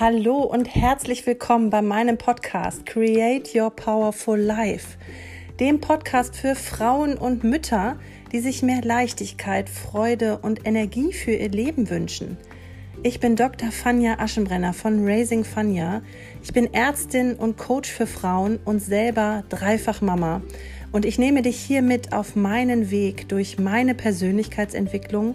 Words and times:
Hallo 0.00 0.36
und 0.36 0.72
herzlich 0.72 1.26
willkommen 1.26 1.70
bei 1.70 1.82
meinem 1.82 2.18
Podcast 2.18 2.86
Create 2.86 3.52
Your 3.52 3.70
Powerful 3.70 4.38
Life, 4.38 4.96
dem 5.58 5.80
Podcast 5.80 6.36
für 6.36 6.54
Frauen 6.54 7.18
und 7.18 7.42
Mütter, 7.42 7.98
die 8.30 8.38
sich 8.38 8.62
mehr 8.62 8.80
Leichtigkeit, 8.80 9.68
Freude 9.68 10.38
und 10.38 10.68
Energie 10.68 11.12
für 11.12 11.32
ihr 11.32 11.48
Leben 11.48 11.90
wünschen. 11.90 12.36
Ich 13.02 13.18
bin 13.18 13.34
Dr. 13.34 13.72
Fanja 13.72 14.20
Aschenbrenner 14.20 14.72
von 14.72 15.04
Raising 15.04 15.42
Fanja. 15.42 16.02
Ich 16.44 16.52
bin 16.52 16.72
Ärztin 16.72 17.34
und 17.34 17.58
Coach 17.58 17.90
für 17.90 18.06
Frauen 18.06 18.60
und 18.64 18.78
selber 18.78 19.42
dreifach 19.48 20.00
Mama. 20.00 20.42
Und 20.92 21.06
ich 21.06 21.18
nehme 21.18 21.42
dich 21.42 21.56
hier 21.56 21.82
mit 21.82 22.12
auf 22.12 22.36
meinen 22.36 22.92
Weg 22.92 23.28
durch 23.28 23.58
meine 23.58 23.94
Persönlichkeitsentwicklung 23.96 25.34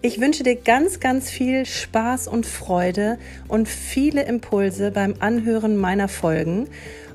Ich 0.00 0.20
wünsche 0.20 0.44
dir 0.44 0.54
ganz, 0.54 1.00
ganz 1.00 1.28
viel 1.28 1.66
Spaß 1.66 2.28
und 2.28 2.46
Freude 2.46 3.18
und 3.48 3.68
viele 3.68 4.22
Impulse 4.22 4.92
beim 4.92 5.16
Anhören 5.18 5.76
meiner 5.76 6.06
Folgen. 6.06 6.68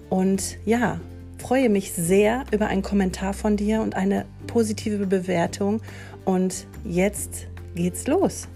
Und 0.09 0.57
ja, 0.65 0.99
freue 1.37 1.69
mich 1.69 1.93
sehr 1.93 2.43
über 2.51 2.67
einen 2.67 2.81
Kommentar 2.81 3.33
von 3.33 3.55
dir 3.55 3.79
und 3.79 3.95
eine 3.95 4.25
positive 4.47 5.07
Bewertung. 5.07 5.81
Und 6.25 6.67
jetzt 6.83 7.47
geht's 7.73 8.05
los. 8.05 8.49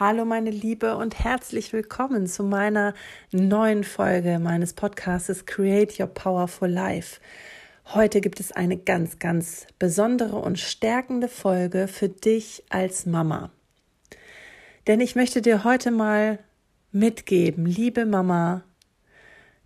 Hallo 0.00 0.24
meine 0.24 0.50
Liebe 0.50 0.96
und 0.96 1.20
herzlich 1.20 1.72
willkommen 1.72 2.26
zu 2.26 2.42
meiner 2.42 2.94
neuen 3.30 3.84
Folge 3.84 4.40
meines 4.40 4.72
Podcasts 4.72 5.46
Create 5.46 6.00
Your 6.00 6.08
Powerful 6.08 6.68
Life. 6.68 7.20
Heute 7.92 8.20
gibt 8.20 8.40
es 8.40 8.50
eine 8.50 8.78
ganz, 8.78 9.18
ganz 9.18 9.66
besondere 9.78 10.36
und 10.36 10.58
stärkende 10.58 11.28
Folge 11.28 11.86
für 11.86 12.08
dich 12.08 12.64
als 12.70 13.06
Mama. 13.06 13.50
Denn 14.86 15.00
ich 15.00 15.14
möchte 15.14 15.42
dir 15.42 15.64
heute 15.64 15.90
mal 15.90 16.38
mitgeben, 16.92 17.66
liebe 17.66 18.06
Mama, 18.06 18.64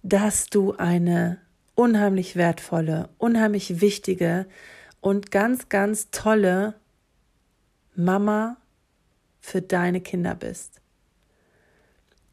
dass 0.02 0.47
du 0.47 0.75
eine 0.75 1.38
unheimlich 1.75 2.34
wertvolle, 2.34 3.08
unheimlich 3.19 3.80
wichtige 3.80 4.47
und 5.00 5.30
ganz, 5.30 5.69
ganz 5.69 6.10
tolle 6.10 6.75
Mama 7.94 8.56
für 9.41 9.62
deine 9.62 10.00
Kinder 10.00 10.34
bist. 10.34 10.80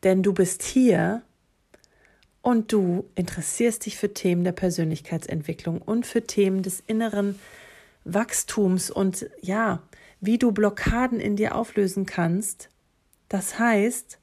Denn 0.03 0.23
du 0.23 0.33
bist 0.33 0.63
hier, 0.63 1.21
und 2.45 2.71
du 2.71 3.09
interessierst 3.15 3.87
dich 3.87 3.97
für 3.97 4.13
Themen 4.13 4.43
der 4.43 4.51
Persönlichkeitsentwicklung 4.51 5.81
und 5.81 6.05
für 6.05 6.27
Themen 6.27 6.61
des 6.61 6.79
inneren 6.79 7.39
Wachstums 8.03 8.91
und 8.91 9.27
ja, 9.41 9.81
wie 10.21 10.37
du 10.37 10.51
Blockaden 10.51 11.19
in 11.19 11.37
dir 11.37 11.55
auflösen 11.55 12.05
kannst. 12.05 12.69
Das 13.29 13.57
heißt, 13.57 14.19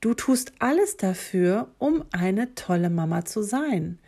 du 0.00 0.14
tust 0.14 0.52
alles 0.60 0.98
dafür, 0.98 1.72
um 1.80 2.04
eine 2.12 2.54
tolle 2.54 2.90
Mama 2.90 3.24
zu 3.24 3.42
sein. 3.42 3.98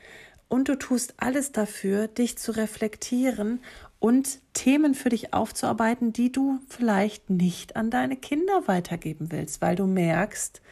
Und 0.47 0.69
du 0.69 0.78
tust 0.78 1.15
alles 1.16 1.50
dafür, 1.50 2.06
dich 2.06 2.38
zu 2.38 2.53
reflektieren 2.53 3.59
und 3.98 4.38
Themen 4.53 4.94
für 4.94 5.09
dich 5.09 5.34
aufzuarbeiten, 5.34 6.12
die 6.12 6.31
du 6.31 6.60
vielleicht 6.69 7.31
nicht 7.31 7.75
an 7.75 7.91
deine 7.91 8.16
Kinder 8.16 8.69
weitergeben 8.69 9.32
willst, 9.32 9.60
weil 9.60 9.75
du 9.75 9.88
merkst, 9.88 10.62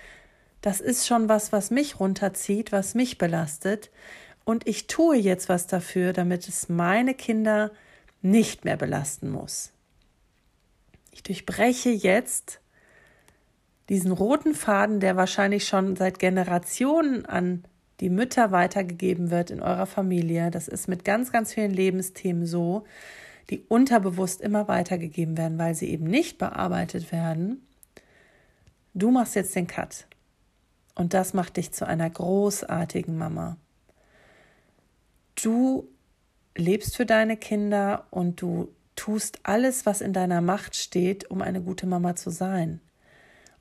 das 0.60 0.80
ist 0.80 1.06
schon 1.06 1.28
was, 1.28 1.52
was 1.52 1.70
mich 1.70 2.00
runterzieht, 2.00 2.72
was 2.72 2.94
mich 2.94 3.18
belastet. 3.18 3.90
Und 4.44 4.66
ich 4.66 4.86
tue 4.86 5.16
jetzt 5.16 5.48
was 5.48 5.66
dafür, 5.66 6.12
damit 6.12 6.48
es 6.48 6.68
meine 6.68 7.14
Kinder 7.14 7.70
nicht 8.22 8.64
mehr 8.64 8.76
belasten 8.76 9.30
muss. 9.30 9.72
Ich 11.12 11.22
durchbreche 11.22 11.90
jetzt 11.90 12.60
diesen 13.88 14.12
roten 14.12 14.54
Faden, 14.54 15.00
der 15.00 15.16
wahrscheinlich 15.16 15.66
schon 15.66 15.96
seit 15.96 16.18
Generationen 16.18 17.26
an 17.26 17.64
die 18.00 18.10
Mütter 18.10 18.52
weitergegeben 18.52 19.30
wird 19.30 19.50
in 19.50 19.60
eurer 19.60 19.86
Familie. 19.86 20.50
Das 20.50 20.68
ist 20.68 20.88
mit 20.88 21.04
ganz, 21.04 21.32
ganz 21.32 21.52
vielen 21.52 21.72
Lebensthemen 21.72 22.46
so, 22.46 22.84
die 23.50 23.64
unterbewusst 23.68 24.40
immer 24.40 24.68
weitergegeben 24.68 25.36
werden, 25.36 25.58
weil 25.58 25.74
sie 25.74 25.90
eben 25.90 26.04
nicht 26.04 26.38
bearbeitet 26.38 27.12
werden. 27.12 27.66
Du 28.94 29.10
machst 29.10 29.34
jetzt 29.34 29.54
den 29.54 29.66
Cut. 29.66 30.06
Und 30.94 31.14
das 31.14 31.34
macht 31.34 31.56
dich 31.56 31.72
zu 31.72 31.86
einer 31.86 32.08
großartigen 32.08 33.16
Mama. 33.16 33.56
Du 35.42 35.88
lebst 36.56 36.96
für 36.96 37.06
deine 37.06 37.36
Kinder 37.36 38.06
und 38.10 38.42
du 38.42 38.68
tust 38.96 39.40
alles, 39.44 39.86
was 39.86 40.00
in 40.00 40.12
deiner 40.12 40.40
Macht 40.40 40.76
steht, 40.76 41.30
um 41.30 41.40
eine 41.40 41.62
gute 41.62 41.86
Mama 41.86 42.16
zu 42.16 42.30
sein. 42.30 42.80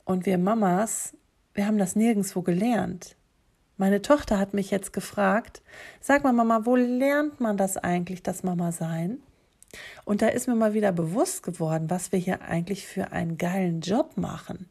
Und 0.03 0.25
wir 0.25 0.37
Mamas, 0.37 1.15
wir 1.53 1.65
haben 1.65 1.77
das 1.77 1.95
nirgendwo 1.95 2.41
gelernt. 2.41 3.15
Meine 3.77 4.01
Tochter 4.01 4.37
hat 4.37 4.53
mich 4.53 4.71
jetzt 4.71 4.91
gefragt, 4.91 5.61
sag 6.01 6.23
mal 6.23 6.33
Mama, 6.33 6.65
wo 6.65 6.75
lernt 6.75 7.39
man 7.39 7.55
das 7.55 7.77
eigentlich, 7.77 8.21
das 8.21 8.43
Mama 8.43 8.73
sein? 8.73 9.19
Und 10.03 10.21
da 10.21 10.27
ist 10.27 10.47
mir 10.47 10.55
mal 10.55 10.73
wieder 10.73 10.91
bewusst 10.91 11.43
geworden, 11.43 11.89
was 11.89 12.11
wir 12.11 12.19
hier 12.19 12.41
eigentlich 12.41 12.87
für 12.87 13.11
einen 13.11 13.37
geilen 13.37 13.81
Job 13.81 14.17
machen. 14.17 14.67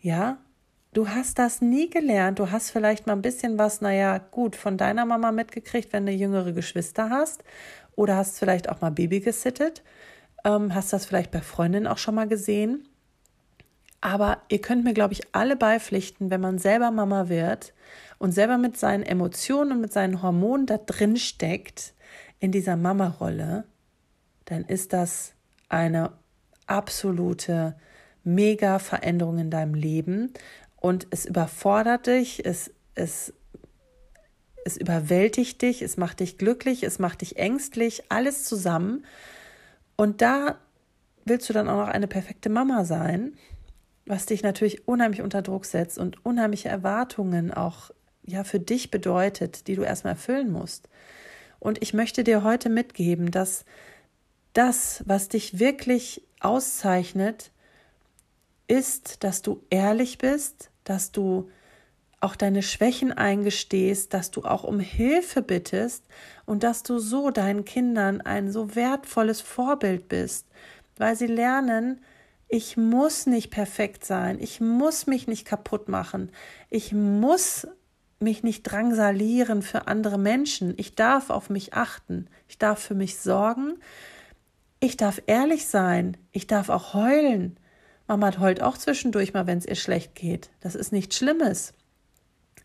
Ja, 0.00 0.38
Du 0.94 1.08
hast 1.08 1.40
das 1.40 1.60
nie 1.60 1.90
gelernt. 1.90 2.38
Du 2.38 2.52
hast 2.52 2.70
vielleicht 2.70 3.08
mal 3.08 3.14
ein 3.14 3.22
bisschen 3.22 3.58
was, 3.58 3.80
naja, 3.80 4.18
gut, 4.18 4.54
von 4.54 4.78
deiner 4.78 5.04
Mama 5.04 5.32
mitgekriegt, 5.32 5.92
wenn 5.92 6.06
du 6.06 6.12
jüngere 6.12 6.52
Geschwister 6.52 7.10
hast. 7.10 7.42
Oder 7.96 8.14
hast 8.14 8.38
vielleicht 8.38 8.68
auch 8.68 8.80
mal 8.80 8.92
Baby 8.92 9.18
gesittet. 9.18 9.82
Ähm, 10.44 10.72
hast 10.72 10.92
das 10.92 11.04
vielleicht 11.04 11.32
bei 11.32 11.40
Freundinnen 11.40 11.88
auch 11.88 11.98
schon 11.98 12.14
mal 12.14 12.28
gesehen. 12.28 12.86
Aber 14.00 14.42
ihr 14.48 14.60
könnt 14.60 14.84
mir, 14.84 14.94
glaube 14.94 15.14
ich, 15.14 15.22
alle 15.32 15.56
beipflichten, 15.56 16.30
wenn 16.30 16.40
man 16.40 16.58
selber 16.58 16.92
Mama 16.92 17.28
wird 17.28 17.74
und 18.18 18.30
selber 18.30 18.56
mit 18.56 18.76
seinen 18.76 19.02
Emotionen 19.02 19.72
und 19.72 19.80
mit 19.80 19.92
seinen 19.92 20.22
Hormonen 20.22 20.66
da 20.66 20.78
drin 20.78 21.16
steckt, 21.16 21.92
in 22.38 22.52
dieser 22.52 22.76
Mama-Rolle, 22.76 23.64
dann 24.44 24.64
ist 24.64 24.92
das 24.92 25.32
eine 25.68 26.12
absolute 26.66 27.74
mega 28.22 28.78
Veränderung 28.78 29.38
in 29.38 29.50
deinem 29.50 29.74
Leben 29.74 30.32
und 30.84 31.06
es 31.08 31.24
überfordert 31.24 32.08
dich, 32.08 32.44
es, 32.44 32.70
es, 32.94 33.32
es 34.66 34.76
überwältigt 34.76 35.62
dich, 35.62 35.80
es 35.80 35.96
macht 35.96 36.20
dich 36.20 36.36
glücklich, 36.36 36.82
es 36.82 36.98
macht 36.98 37.22
dich 37.22 37.38
ängstlich, 37.38 38.02
alles 38.10 38.44
zusammen. 38.44 39.06
Und 39.96 40.20
da 40.20 40.58
willst 41.24 41.48
du 41.48 41.54
dann 41.54 41.70
auch 41.70 41.78
noch 41.78 41.88
eine 41.88 42.06
perfekte 42.06 42.50
Mama 42.50 42.84
sein, 42.84 43.32
was 44.04 44.26
dich 44.26 44.42
natürlich 44.42 44.86
unheimlich 44.86 45.22
unter 45.22 45.40
Druck 45.40 45.64
setzt 45.64 45.96
und 45.96 46.26
unheimliche 46.26 46.68
Erwartungen 46.68 47.50
auch 47.50 47.90
ja 48.26 48.44
für 48.44 48.60
dich 48.60 48.90
bedeutet, 48.90 49.68
die 49.68 49.76
du 49.76 49.84
erstmal 49.84 50.12
erfüllen 50.12 50.52
musst. 50.52 50.90
Und 51.60 51.80
ich 51.80 51.94
möchte 51.94 52.24
dir 52.24 52.42
heute 52.42 52.68
mitgeben, 52.68 53.30
dass 53.30 53.64
das, 54.52 55.02
was 55.06 55.30
dich 55.30 55.58
wirklich 55.58 56.26
auszeichnet, 56.40 57.52
ist, 58.68 59.24
dass 59.24 59.40
du 59.40 59.64
ehrlich 59.70 60.18
bist, 60.18 60.70
dass 60.84 61.12
du 61.12 61.50
auch 62.20 62.36
deine 62.36 62.62
Schwächen 62.62 63.12
eingestehst, 63.12 64.14
dass 64.14 64.30
du 64.30 64.42
auch 64.42 64.64
um 64.64 64.80
Hilfe 64.80 65.42
bittest 65.42 66.04
und 66.46 66.62
dass 66.62 66.82
du 66.82 66.98
so 66.98 67.30
deinen 67.30 67.64
Kindern 67.64 68.22
ein 68.22 68.50
so 68.50 68.74
wertvolles 68.74 69.42
Vorbild 69.42 70.08
bist, 70.08 70.46
weil 70.96 71.16
sie 71.16 71.26
lernen, 71.26 72.00
ich 72.48 72.76
muss 72.76 73.26
nicht 73.26 73.50
perfekt 73.50 74.04
sein, 74.04 74.38
ich 74.40 74.60
muss 74.60 75.06
mich 75.06 75.26
nicht 75.26 75.44
kaputt 75.44 75.88
machen, 75.88 76.30
ich 76.70 76.92
muss 76.92 77.66
mich 78.20 78.42
nicht 78.42 78.62
drangsalieren 78.62 79.60
für 79.60 79.86
andere 79.86 80.18
Menschen, 80.18 80.74
ich 80.78 80.94
darf 80.94 81.30
auf 81.30 81.50
mich 81.50 81.74
achten, 81.74 82.28
ich 82.48 82.58
darf 82.58 82.78
für 82.78 82.94
mich 82.94 83.18
sorgen, 83.18 83.74
ich 84.80 84.96
darf 84.96 85.20
ehrlich 85.26 85.66
sein, 85.66 86.16
ich 86.32 86.46
darf 86.46 86.68
auch 86.68 86.94
heulen, 86.94 87.58
Mama 88.06 88.38
heult 88.38 88.62
auch 88.62 88.76
zwischendurch 88.76 89.32
mal, 89.32 89.46
wenn 89.46 89.58
es 89.58 89.66
ihr 89.66 89.76
schlecht 89.76 90.14
geht. 90.14 90.50
Das 90.60 90.74
ist 90.74 90.92
nichts 90.92 91.16
Schlimmes. 91.16 91.72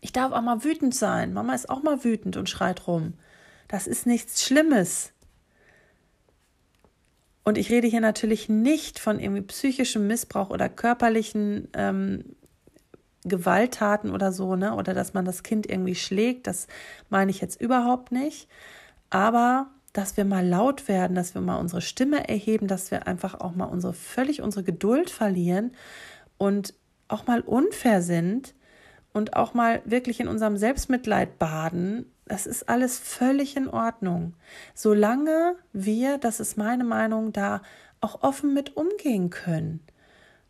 Ich 0.00 0.12
darf 0.12 0.32
auch 0.32 0.42
mal 0.42 0.64
wütend 0.64 0.94
sein. 0.94 1.32
Mama 1.32 1.54
ist 1.54 1.68
auch 1.68 1.82
mal 1.82 2.04
wütend 2.04 2.36
und 2.36 2.48
schreit 2.48 2.86
rum. 2.86 3.14
Das 3.68 3.86
ist 3.86 4.06
nichts 4.06 4.42
Schlimmes. 4.42 5.12
Und 7.44 7.56
ich 7.56 7.70
rede 7.70 7.86
hier 7.86 8.00
natürlich 8.00 8.48
nicht 8.48 8.98
von 8.98 9.18
irgendwie 9.18 9.42
psychischem 9.42 10.06
Missbrauch 10.06 10.50
oder 10.50 10.68
körperlichen 10.68 11.68
ähm, 11.74 12.36
Gewalttaten 13.24 14.10
oder 14.10 14.32
so, 14.32 14.56
ne? 14.56 14.74
Oder 14.74 14.94
dass 14.94 15.14
man 15.14 15.24
das 15.24 15.42
Kind 15.42 15.68
irgendwie 15.68 15.94
schlägt, 15.94 16.46
das 16.46 16.66
meine 17.08 17.30
ich 17.30 17.40
jetzt 17.40 17.60
überhaupt 17.60 18.12
nicht. 18.12 18.48
Aber 19.08 19.68
dass 19.92 20.16
wir 20.16 20.24
mal 20.24 20.46
laut 20.46 20.88
werden, 20.88 21.14
dass 21.14 21.34
wir 21.34 21.40
mal 21.40 21.56
unsere 21.56 21.80
Stimme 21.80 22.28
erheben, 22.28 22.68
dass 22.68 22.90
wir 22.90 23.06
einfach 23.06 23.40
auch 23.40 23.54
mal 23.54 23.64
unsere 23.64 23.92
völlig 23.92 24.42
unsere 24.42 24.64
Geduld 24.64 25.10
verlieren 25.10 25.72
und 26.38 26.74
auch 27.08 27.26
mal 27.26 27.40
unfair 27.40 28.02
sind 28.02 28.54
und 29.12 29.34
auch 29.34 29.54
mal 29.54 29.82
wirklich 29.84 30.20
in 30.20 30.28
unserem 30.28 30.56
Selbstmitleid 30.56 31.38
baden. 31.38 32.06
Das 32.26 32.46
ist 32.46 32.68
alles 32.68 32.98
völlig 32.98 33.56
in 33.56 33.68
Ordnung. 33.68 34.34
Solange 34.74 35.56
wir, 35.72 36.18
das 36.18 36.38
ist 36.38 36.56
meine 36.56 36.84
Meinung, 36.84 37.32
da 37.32 37.62
auch 38.00 38.22
offen 38.22 38.54
mit 38.54 38.76
umgehen 38.76 39.30
können. 39.30 39.80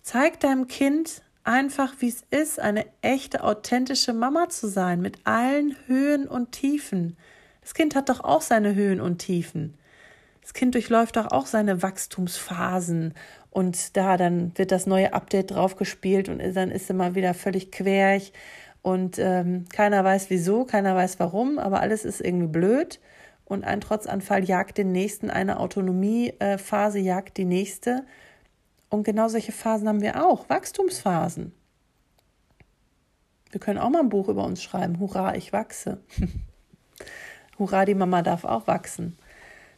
Zeig 0.03 0.41
deinem 0.41 0.69
Kind 0.69 1.23
einfach, 1.45 1.95
wie 2.01 2.09
es 2.09 2.25
ist, 2.31 2.61
eine 2.61 2.87
echte, 3.01 3.43
authentische 3.43 4.13
Mama 4.13 4.51
zu 4.51 4.69
sein, 4.69 5.01
mit 5.01 5.19
allen 5.25 5.75
Höhen 5.87 6.29
und 6.29 6.53
Tiefen. 6.53 7.17
Das 7.61 7.75
Kind 7.75 7.95
hat 7.95 8.09
doch 8.09 8.21
auch 8.21 8.43
seine 8.43 8.75
Höhen 8.75 9.01
und 9.01 9.19
Tiefen. 9.19 9.75
Das 10.41 10.55
Kind 10.55 10.75
durchläuft 10.75 11.17
doch 11.17 11.31
auch 11.31 11.47
seine 11.47 11.83
Wachstumsphasen 11.83 13.15
und 13.51 13.97
da 13.97 14.17
dann 14.17 14.57
wird 14.57 14.73
das 14.73 14.87
neue 14.87 15.13
Update 15.13 15.51
draufgespielt 15.51 16.29
und 16.29 16.39
dann 16.55 16.71
ist 16.71 16.93
mal 16.93 17.15
wieder 17.15 17.35
völlig 17.35 17.71
querch 17.71 18.33
und 18.83 19.19
ähm, 19.19 19.67
keiner 19.73 20.03
weiß 20.03 20.31
wieso, 20.31 20.65
keiner 20.65 20.97
weiß 20.97 21.21
warum, 21.21 21.59
aber 21.59 21.81
alles 21.81 22.05
ist 22.05 22.21
irgendwie 22.21 22.47
blöd 22.47 23.01
und 23.45 23.65
ein 23.65 23.81
Trotzanfall 23.81 24.45
jagt 24.45 24.79
den 24.79 24.93
nächsten, 24.93 25.31
eine 25.31 25.61
Autonomiephase 25.61 26.99
jagt 26.99 27.37
die 27.37 27.45
nächste 27.45 28.05
und 28.89 29.05
genau 29.05 29.29
solche 29.29 29.53
Phasen 29.53 29.89
haben 29.89 30.01
wir 30.01 30.27
auch, 30.27 30.49
Wachstumsphasen. 30.49 31.53
Wir 33.51 33.61
können 33.61 33.79
auch 33.79 33.91
mal 33.91 34.01
ein 34.01 34.09
Buch 34.09 34.29
über 34.29 34.45
uns 34.45 34.63
schreiben. 34.63 35.01
Hurra, 35.01 35.35
ich 35.35 35.53
wachse. 35.53 36.01
Hurra, 37.61 37.85
die 37.85 37.95
Mama 37.95 38.23
darf 38.23 38.45
auch 38.45 38.67
wachsen. 38.67 39.17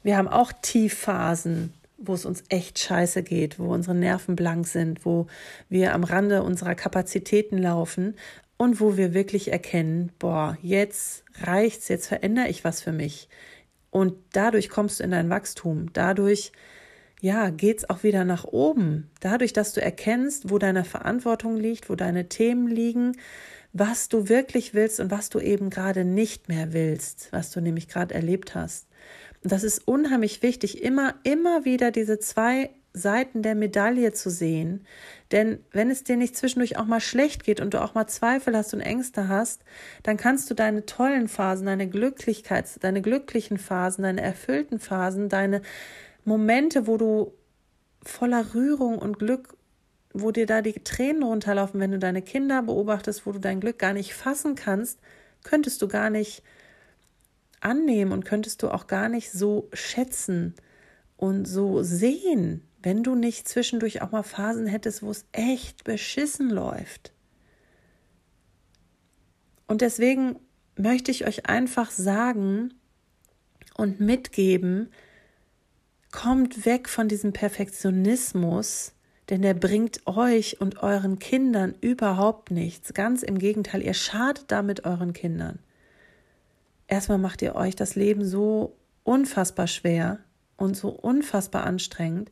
Wir 0.02 0.17
haben 0.17 0.29
auch 0.29 0.52
Tiefphasen, 0.62 1.75
wo 1.99 2.14
es 2.14 2.25
uns 2.25 2.43
echt 2.49 2.79
scheiße 2.79 3.23
geht, 3.23 3.58
wo 3.58 3.73
unsere 3.73 3.94
Nerven 3.94 4.34
blank 4.34 4.67
sind, 4.67 5.05
wo 5.05 5.26
wir 5.69 5.94
am 5.94 6.05
Rande 6.05 6.43
unserer 6.43 6.75
Kapazitäten 6.75 7.58
laufen 7.58 8.17
und 8.56 8.81
wo 8.81 8.96
wir 8.96 9.14
wirklich 9.14 9.52
erkennen, 9.52 10.11
boah, 10.19 10.56
jetzt 10.62 11.25
reicht's, 11.40 11.88
jetzt 11.88 12.06
verändere 12.06 12.49
ich 12.49 12.64
was 12.64 12.81
für 12.81 12.93
mich. 12.93 13.29
Und 13.90 14.14
dadurch 14.32 14.70
kommst 14.70 15.00
du 15.00 15.05
in 15.05 15.11
dein 15.11 15.31
Wachstum. 15.31 15.93
Dadurch, 15.93 16.52
ja, 17.20 17.50
geht's 17.50 17.88
auch 17.88 18.02
wieder 18.02 18.25
nach 18.25 18.44
oben. 18.44 19.11
Dadurch, 19.20 19.52
dass 19.52 19.75
du 19.75 19.82
erkennst, 19.82 20.50
wo 20.50 20.58
deine 20.58 20.85
Verantwortung 20.85 21.56
liegt, 21.56 21.90
wo 21.90 21.94
deine 21.94 22.28
Themen 22.28 22.67
liegen, 22.67 23.17
was 23.73 24.09
du 24.09 24.29
wirklich 24.29 24.75
willst 24.75 25.01
und 25.01 25.11
was 25.11 25.31
du 25.31 25.41
eben 25.41 25.71
gerade 25.71 26.05
nicht 26.05 26.49
mehr 26.49 26.73
willst, 26.73 27.29
was 27.33 27.51
du 27.51 27.61
nämlich 27.61 27.89
gerade 27.89 28.15
erlebt 28.15 28.55
hast. 28.55 28.87
Und 29.43 29.51
das 29.53 29.65
ist 29.65 29.87
unheimlich 29.89 30.43
wichtig, 30.43 30.83
immer, 30.83 31.15
immer 31.25 31.65
wieder 31.65 31.91
diese 31.91 32.19
zwei 32.19 32.71
Seiten 32.95 33.43
der 33.43 33.55
Medaille 33.55 34.13
zu 34.13 34.31
sehen. 34.31 34.87
Denn 35.31 35.61
wenn 35.73 35.91
es 35.91 36.05
dir 36.05 36.17
nicht 36.17 36.37
zwischendurch 36.37 36.77
auch 36.77 36.85
mal 36.85 37.01
schlecht 37.01 37.43
geht 37.43 37.61
und 37.61 37.73
du 37.73 37.83
auch 37.83 37.95
mal 37.95 38.07
Zweifel 38.07 38.55
hast 38.55 38.75
und 38.75 38.81
Ängste 38.81 39.29
hast, 39.29 39.65
dann 40.03 40.19
kannst 40.19 40.51
du 40.51 40.55
deine 40.55 40.85
tollen 40.85 41.29
Phasen, 41.29 41.67
deine 41.67 41.87
Glücklichkeits-, 41.87 42.79
deine 42.81 43.01
glücklichen 43.01 43.57
Phasen, 43.57 44.03
deine 44.03 44.21
erfüllten 44.21 44.79
Phasen, 44.79 45.31
deine 45.31 45.63
Momente, 46.25 46.87
wo 46.87 46.99
du 46.99 47.33
voller 48.03 48.55
Rührung 48.55 48.99
und 48.99 49.19
Glück 49.19 49.57
wo 50.12 50.31
dir 50.31 50.47
da 50.47 50.62
die 50.62 50.73
Tränen 50.73 51.23
runterlaufen, 51.23 51.81
wenn 51.81 51.93
du 51.93 51.99
deine 51.99 52.23
Kinder 52.23 52.62
beobachtest, 52.62 53.26
wo 53.26 53.32
du 53.32 53.38
dein 53.38 53.61
Glück 53.61 53.79
gar 53.79 53.93
nicht 53.93 54.14
fassen 54.14 54.55
kannst, 54.55 55.00
könntest 55.43 55.82
du 55.82 55.88
gar 55.88 56.11
nicht 56.11 56.43
annehmen 57.61 58.12
und 58.12 58.25
könntest 58.25 58.62
du 58.62 58.69
auch 58.69 58.87
gar 58.87 59.09
nicht 59.09 59.32
so 59.32 59.69
schätzen 59.73 60.55
und 61.17 61.47
so 61.47 61.82
sehen, 61.82 62.67
wenn 62.82 63.03
du 63.03 63.14
nicht 63.14 63.49
zwischendurch 63.49 64.03
auch 64.03 64.11
mal 64.11 64.25
Phasen 64.25 64.67
hättest, 64.67 65.03
wo 65.03 65.11
es 65.11 65.25
echt 65.32 65.85
beschissen 65.85 66.50
läuft. 66.50 67.12
Und 69.69 69.81
deswegen 69.81 70.37
möchte 70.76 71.11
ich 71.11 71.26
euch 71.26 71.47
einfach 71.47 71.91
sagen 71.91 72.75
und 73.76 74.00
mitgeben, 74.00 74.91
kommt 76.11 76.67
weg 76.67 76.88
von 76.88 77.09
diesem 77.09 77.32
Perfektionismus, 77.32 78.93
denn 79.31 79.43
der 79.43 79.55
bringt 79.55 80.07
euch 80.07 80.61
und 80.61 80.83
euren 80.83 81.19
Kindern 81.19 81.75
überhaupt 81.81 82.51
nichts. 82.51 82.93
Ganz 82.93 83.23
im 83.23 83.39
Gegenteil, 83.39 83.83
ihr 83.83 83.95
schadet 83.95 84.47
damit 84.49 84.85
euren 84.85 85.13
Kindern. 85.13 85.59
Erstmal 86.89 87.19
macht 87.19 87.43
ihr 87.43 87.55
euch 87.55 87.77
das 87.77 87.95
Leben 87.95 88.25
so 88.25 88.77
unfassbar 89.05 89.67
schwer 89.67 90.19
und 90.57 90.77
so 90.77 90.91
unfassbar 90.91 91.65
anstrengend. 91.65 92.31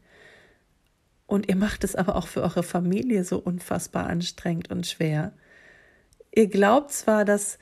Und 1.27 1.49
ihr 1.49 1.57
macht 1.57 1.85
es 1.85 1.95
aber 1.95 2.17
auch 2.17 2.27
für 2.27 2.43
eure 2.43 2.63
Familie 2.63 3.25
so 3.25 3.39
unfassbar 3.39 4.07
anstrengend 4.07 4.71
und 4.71 4.87
schwer. 4.87 5.33
Ihr 6.33 6.49
glaubt 6.49 6.91
zwar, 6.91 7.25
dass 7.25 7.59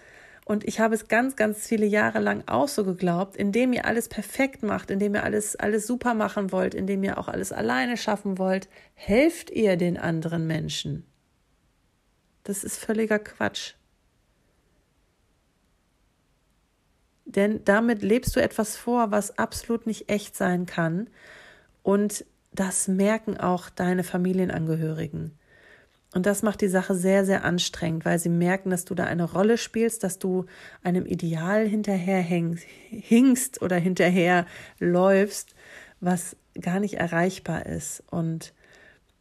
und 0.48 0.66
ich 0.66 0.80
habe 0.80 0.94
es 0.94 1.08
ganz, 1.08 1.36
ganz 1.36 1.66
viele 1.66 1.84
Jahre 1.84 2.20
lang 2.20 2.42
auch 2.46 2.68
so 2.68 2.82
geglaubt, 2.82 3.36
indem 3.36 3.74
ihr 3.74 3.84
alles 3.84 4.08
perfekt 4.08 4.62
macht, 4.62 4.90
indem 4.90 5.14
ihr 5.14 5.22
alles, 5.22 5.56
alles 5.56 5.86
super 5.86 6.14
machen 6.14 6.52
wollt, 6.52 6.74
indem 6.74 7.04
ihr 7.04 7.18
auch 7.18 7.28
alles 7.28 7.52
alleine 7.52 7.98
schaffen 7.98 8.38
wollt, 8.38 8.66
helft 8.94 9.50
ihr 9.50 9.76
den 9.76 9.98
anderen 9.98 10.46
Menschen. 10.46 11.04
Das 12.44 12.64
ist 12.64 12.78
völliger 12.78 13.18
Quatsch. 13.18 13.74
Denn 17.26 17.62
damit 17.64 18.00
lebst 18.00 18.34
du 18.34 18.40
etwas 18.40 18.74
vor, 18.74 19.10
was 19.10 19.36
absolut 19.36 19.86
nicht 19.86 20.08
echt 20.08 20.34
sein 20.34 20.64
kann. 20.64 21.10
Und 21.82 22.24
das 22.52 22.88
merken 22.88 23.36
auch 23.36 23.68
deine 23.68 24.02
Familienangehörigen. 24.02 25.38
Und 26.14 26.24
das 26.24 26.42
macht 26.42 26.62
die 26.62 26.68
Sache 26.68 26.94
sehr, 26.94 27.24
sehr 27.26 27.44
anstrengend, 27.44 28.04
weil 28.04 28.18
sie 28.18 28.30
merken, 28.30 28.70
dass 28.70 28.84
du 28.86 28.94
da 28.94 29.04
eine 29.04 29.30
Rolle 29.30 29.58
spielst, 29.58 30.04
dass 30.04 30.18
du 30.18 30.46
einem 30.82 31.04
Ideal 31.04 31.66
hinterher 31.66 32.20
hingst 32.22 33.60
oder 33.60 33.76
hinterher 33.76 34.46
läufst, 34.78 35.54
was 36.00 36.36
gar 36.60 36.80
nicht 36.80 36.94
erreichbar 36.94 37.66
ist. 37.66 38.02
Und 38.10 38.54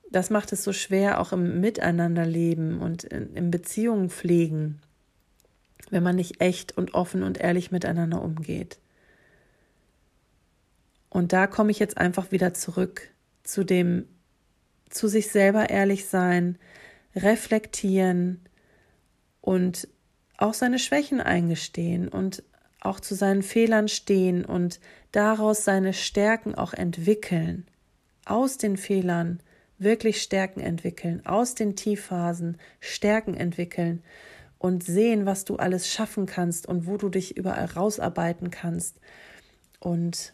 das 0.09 0.29
macht 0.29 0.53
es 0.53 0.63
so 0.63 0.71
schwer, 0.71 1.19
auch 1.19 1.33
im 1.33 1.59
Miteinanderleben 1.59 2.79
und 2.79 3.03
in, 3.03 3.51
Beziehungen 3.51 4.09
pflegen, 4.09 4.79
wenn 5.89 6.03
man 6.03 6.15
nicht 6.15 6.39
echt 6.39 6.77
und 6.77 6.93
offen 6.93 7.23
und 7.23 7.37
ehrlich 7.39 7.71
miteinander 7.71 8.21
umgeht. 8.21 8.79
Und 11.09 11.33
da 11.33 11.47
komme 11.47 11.71
ich 11.71 11.79
jetzt 11.79 11.97
einfach 11.97 12.31
wieder 12.31 12.53
zurück 12.53 13.09
zu 13.43 13.65
dem 13.65 14.07
zu 14.89 15.07
sich 15.07 15.31
selber 15.31 15.69
ehrlich 15.69 16.05
sein, 16.05 16.57
reflektieren 17.15 18.41
und 19.41 19.87
auch 20.37 20.53
seine 20.53 20.79
Schwächen 20.79 21.19
eingestehen 21.19 22.07
und 22.07 22.43
auch 22.79 22.99
zu 22.99 23.15
seinen 23.15 23.43
Fehlern 23.43 23.87
stehen 23.87 24.45
und 24.45 24.79
daraus 25.11 25.63
seine 25.63 25.93
Stärken 25.93 26.55
auch 26.55 26.73
entwickeln. 26.73 27.65
Aus 28.25 28.57
den 28.57 28.77
Fehlern 28.77 29.39
wirklich 29.79 30.21
Stärken 30.21 30.59
entwickeln, 30.59 31.25
aus 31.25 31.55
den 31.55 31.75
Tiefphasen 31.75 32.57
Stärken 32.79 33.33
entwickeln 33.33 34.03
und 34.59 34.83
sehen, 34.83 35.25
was 35.25 35.45
du 35.45 35.55
alles 35.55 35.91
schaffen 35.91 36.25
kannst 36.25 36.67
und 36.67 36.87
wo 36.87 36.97
du 36.97 37.09
dich 37.09 37.37
überall 37.37 37.65
rausarbeiten 37.65 38.51
kannst. 38.51 38.99
Und 39.79 40.33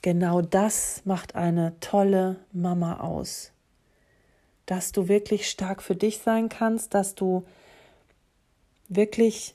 genau 0.00 0.42
das 0.42 1.02
macht 1.04 1.34
eine 1.34 1.74
tolle 1.80 2.36
Mama 2.52 3.00
aus 3.00 3.51
dass 4.66 4.92
du 4.92 5.08
wirklich 5.08 5.48
stark 5.48 5.82
für 5.82 5.96
dich 5.96 6.18
sein 6.18 6.48
kannst, 6.48 6.94
dass 6.94 7.14
du 7.14 7.44
wirklich 8.88 9.54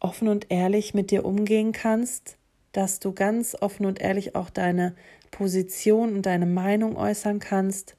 offen 0.00 0.28
und 0.28 0.50
ehrlich 0.50 0.94
mit 0.94 1.10
dir 1.10 1.24
umgehen 1.24 1.72
kannst, 1.72 2.36
dass 2.72 3.00
du 3.00 3.12
ganz 3.12 3.56
offen 3.60 3.86
und 3.86 4.00
ehrlich 4.00 4.34
auch 4.34 4.50
deine 4.50 4.94
Position 5.30 6.14
und 6.14 6.26
deine 6.26 6.46
Meinung 6.46 6.96
äußern 6.96 7.40
kannst 7.40 7.96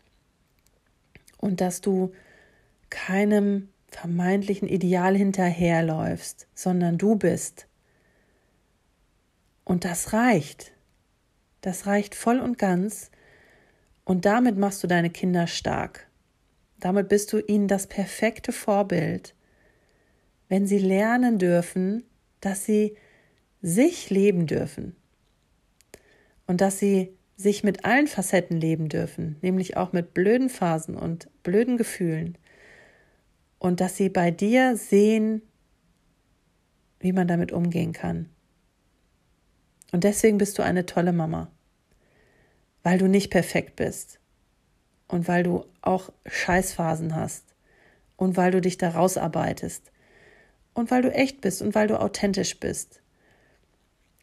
und 1.37 1.61
dass 1.61 1.81
du 1.81 2.13
keinem 2.89 3.69
vermeintlichen 3.87 4.67
Ideal 4.67 5.15
hinterherläufst, 5.15 6.47
sondern 6.53 6.97
du 6.97 7.15
bist. 7.15 7.67
Und 9.63 9.85
das 9.85 10.13
reicht. 10.13 10.71
Das 11.61 11.85
reicht 11.85 12.15
voll 12.15 12.39
und 12.39 12.57
ganz, 12.57 13.11
und 14.09 14.25
damit 14.25 14.57
machst 14.57 14.81
du 14.81 14.87
deine 14.87 15.11
Kinder 15.11 15.45
stark. 15.45 16.07
Damit 16.79 17.09
bist 17.09 17.31
du 17.31 17.37
ihnen 17.37 17.67
das 17.67 17.85
perfekte 17.85 18.51
Vorbild, 18.51 19.35
wenn 20.47 20.65
sie 20.65 20.79
lernen 20.79 21.37
dürfen, 21.37 22.03
dass 22.41 22.65
sie 22.65 22.97
sich 23.61 24.09
leben 24.09 24.47
dürfen 24.47 24.95
und 26.47 26.59
dass 26.59 26.79
sie 26.79 27.15
sich 27.35 27.63
mit 27.63 27.85
allen 27.85 28.07
Facetten 28.07 28.59
leben 28.59 28.89
dürfen, 28.89 29.35
nämlich 29.43 29.77
auch 29.77 29.93
mit 29.93 30.15
blöden 30.15 30.49
Phasen 30.49 30.95
und 30.95 31.29
blöden 31.43 31.77
Gefühlen 31.77 32.35
und 33.59 33.79
dass 33.79 33.95
sie 33.95 34.09
bei 34.09 34.31
dir 34.31 34.75
sehen, 34.75 35.43
wie 36.99 37.13
man 37.13 37.27
damit 37.27 37.51
umgehen 37.51 37.93
kann. 37.93 38.27
Und 39.91 40.03
deswegen 40.03 40.39
bist 40.39 40.57
du 40.57 40.63
eine 40.63 40.87
tolle 40.87 41.13
Mama, 41.13 41.51
weil 42.83 42.97
du 42.97 43.07
nicht 43.07 43.29
perfekt 43.29 43.75
bist 43.75 44.19
und 45.07 45.27
weil 45.27 45.43
du 45.43 45.65
auch 45.81 46.11
Scheißphasen 46.25 47.15
hast 47.15 47.43
und 48.15 48.37
weil 48.37 48.51
du 48.51 48.61
dich 48.61 48.77
da 48.77 48.89
rausarbeitest 48.89 49.91
und 50.73 50.91
weil 50.91 51.01
du 51.01 51.11
echt 51.11 51.41
bist 51.41 51.61
und 51.61 51.75
weil 51.75 51.87
du 51.87 51.99
authentisch 51.99 52.59
bist. 52.59 53.01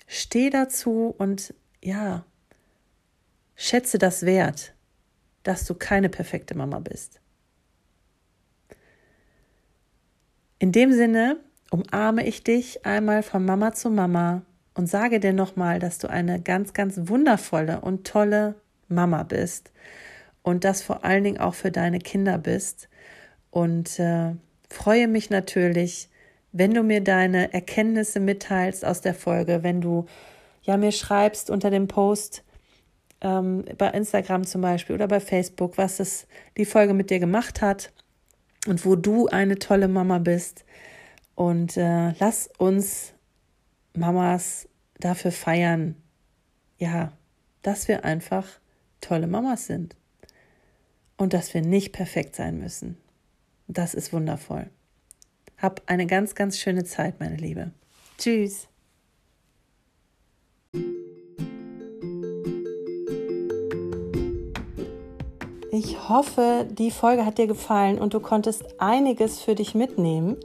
Steh 0.06 0.50
dazu 0.50 1.14
und 1.18 1.52
ja, 1.82 2.24
schätze 3.56 3.98
das 3.98 4.24
wert, 4.24 4.74
dass 5.42 5.64
du 5.64 5.74
keine 5.74 6.08
perfekte 6.08 6.56
Mama 6.56 6.78
bist. 6.80 7.20
In 10.58 10.72
dem 10.72 10.92
Sinne 10.92 11.38
umarme 11.70 12.26
ich 12.26 12.42
dich 12.42 12.86
einmal 12.86 13.22
von 13.22 13.44
Mama 13.44 13.72
zu 13.72 13.90
Mama 13.90 14.42
und 14.76 14.86
sage 14.86 15.20
dir 15.20 15.32
nochmal, 15.32 15.78
dass 15.78 15.98
du 15.98 16.08
eine 16.08 16.40
ganz, 16.40 16.74
ganz 16.74 17.00
wundervolle 17.04 17.80
und 17.80 18.06
tolle 18.06 18.56
Mama 18.88 19.22
bist 19.22 19.72
und 20.42 20.64
das 20.64 20.82
vor 20.82 21.02
allen 21.04 21.24
Dingen 21.24 21.40
auch 21.40 21.54
für 21.54 21.72
deine 21.72 21.98
Kinder 21.98 22.36
bist. 22.36 22.88
Und 23.50 23.98
äh, 23.98 24.34
freue 24.68 25.08
mich 25.08 25.30
natürlich, 25.30 26.10
wenn 26.52 26.74
du 26.74 26.82
mir 26.82 27.02
deine 27.02 27.54
Erkenntnisse 27.54 28.20
mitteilst 28.20 28.84
aus 28.84 29.00
der 29.00 29.14
Folge, 29.14 29.62
wenn 29.62 29.80
du 29.80 30.04
ja 30.62 30.76
mir 30.76 30.92
schreibst 30.92 31.48
unter 31.48 31.70
dem 31.70 31.88
Post 31.88 32.44
ähm, 33.22 33.64
bei 33.78 33.88
Instagram 33.88 34.44
zum 34.44 34.60
Beispiel 34.60 34.94
oder 34.94 35.08
bei 35.08 35.20
Facebook, 35.20 35.78
was 35.78 36.00
es 36.00 36.26
die 36.58 36.66
Folge 36.66 36.92
mit 36.92 37.08
dir 37.08 37.18
gemacht 37.18 37.62
hat 37.62 37.92
und 38.66 38.84
wo 38.84 38.94
du 38.94 39.26
eine 39.28 39.58
tolle 39.58 39.88
Mama 39.88 40.18
bist. 40.18 40.66
Und 41.34 41.78
äh, 41.78 42.12
lass 42.18 42.50
uns 42.58 43.14
Mamas 43.96 44.68
dafür 44.98 45.32
feiern, 45.32 45.96
ja, 46.78 47.12
dass 47.62 47.88
wir 47.88 48.04
einfach 48.04 48.46
tolle 49.00 49.26
Mamas 49.26 49.66
sind 49.66 49.96
und 51.16 51.32
dass 51.32 51.54
wir 51.54 51.62
nicht 51.62 51.92
perfekt 51.92 52.36
sein 52.36 52.58
müssen. 52.58 52.96
Das 53.68 53.94
ist 53.94 54.12
wundervoll. 54.12 54.70
Hab 55.58 55.82
eine 55.86 56.06
ganz, 56.06 56.34
ganz 56.34 56.58
schöne 56.58 56.84
Zeit, 56.84 57.18
meine 57.20 57.36
Liebe. 57.36 57.72
Tschüss. 58.18 58.68
Ich 65.72 66.08
hoffe, 66.08 66.66
die 66.70 66.90
Folge 66.90 67.26
hat 67.26 67.36
dir 67.36 67.46
gefallen 67.46 67.98
und 67.98 68.14
du 68.14 68.20
konntest 68.20 68.80
einiges 68.80 69.42
für 69.42 69.54
dich 69.54 69.74
mitnehmen. 69.74 70.36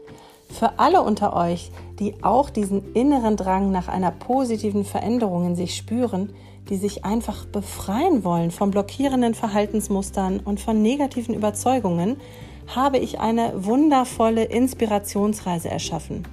Für 0.51 0.79
alle 0.79 1.01
unter 1.01 1.35
euch, 1.35 1.71
die 1.99 2.23
auch 2.23 2.49
diesen 2.49 2.93
inneren 2.93 3.37
Drang 3.37 3.71
nach 3.71 3.87
einer 3.87 4.11
positiven 4.11 4.85
Veränderung 4.85 5.45
in 5.45 5.55
sich 5.55 5.75
spüren, 5.75 6.33
die 6.69 6.77
sich 6.77 7.05
einfach 7.05 7.45
befreien 7.45 8.23
wollen 8.23 8.51
von 8.51 8.69
blockierenden 8.71 9.33
Verhaltensmustern 9.33 10.39
und 10.39 10.59
von 10.59 10.81
negativen 10.81 11.33
Überzeugungen, 11.33 12.17
habe 12.67 12.97
ich 12.97 13.19
eine 13.19 13.65
wundervolle 13.65 14.43
Inspirationsreise 14.43 15.69
erschaffen. 15.69 16.27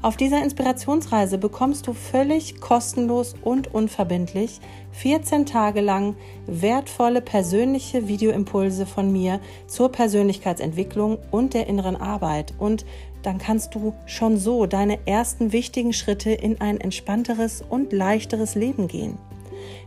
Auf 0.00 0.16
dieser 0.16 0.44
Inspirationsreise 0.44 1.38
bekommst 1.38 1.88
du 1.88 1.92
völlig 1.92 2.60
kostenlos 2.60 3.34
und 3.42 3.74
unverbindlich 3.74 4.60
14 4.92 5.44
Tage 5.44 5.80
lang 5.80 6.14
wertvolle 6.46 7.20
persönliche 7.20 8.06
Videoimpulse 8.06 8.86
von 8.86 9.10
mir 9.10 9.40
zur 9.66 9.90
Persönlichkeitsentwicklung 9.90 11.18
und 11.32 11.52
der 11.52 11.66
inneren 11.66 11.96
Arbeit. 11.96 12.54
Und 12.58 12.86
dann 13.22 13.38
kannst 13.38 13.74
du 13.74 13.94
schon 14.06 14.36
so 14.36 14.66
deine 14.66 14.98
ersten 15.06 15.52
wichtigen 15.52 15.92
Schritte 15.92 16.30
in 16.30 16.60
ein 16.60 16.80
entspannteres 16.80 17.62
und 17.68 17.92
leichteres 17.92 18.54
Leben 18.54 18.88
gehen. 18.88 19.18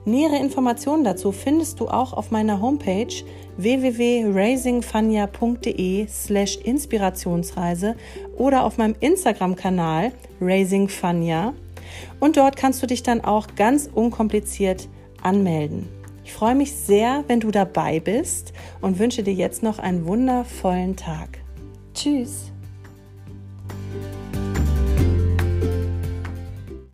Nähere 0.04 0.38
Informationen 0.38 1.04
dazu 1.04 1.32
findest 1.32 1.80
du 1.80 1.88
auch 1.88 2.14
auf 2.14 2.32
meiner 2.32 2.60
Homepage 2.62 3.14
www.raisingfania.de 3.58 6.08
slash 6.08 6.58
Inspirationsreise 6.58 7.96
oder 8.36 8.64
auf 8.64 8.78
meinem 8.78 8.96
Instagram-Kanal 9.00 10.12
raisingfania 10.40 11.54
und 12.20 12.38
dort 12.38 12.56
kannst 12.56 12.82
du 12.82 12.88
dich 12.88 13.04
dann 13.04 13.22
auch 13.22 13.48
ganz 13.56 13.90
unkompliziert 13.94 14.88
anmelden. 15.22 15.88
Ich 16.24 16.34
freue 16.34 16.56
mich 16.56 16.74
sehr, 16.74 17.24
wenn 17.28 17.40
du 17.40 17.52
dabei 17.52 18.00
bist 18.00 18.54
und 18.80 19.00
wünsche 19.00 19.24
dir 19.24 19.34
jetzt 19.34 19.64
noch 19.64 19.80
einen 19.80 20.06
wundervollen 20.06 20.96
Tag. 20.96 21.40
Tschüss! 21.94 22.51